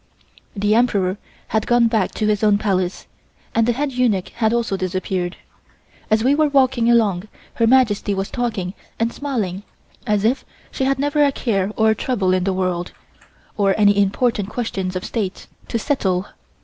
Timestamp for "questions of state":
14.49-15.45